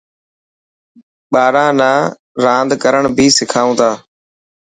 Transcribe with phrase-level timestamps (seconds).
[1.33, 1.91] ٻاران نا
[2.45, 3.91] راند ڪرڻ بهي سکائون ٿا.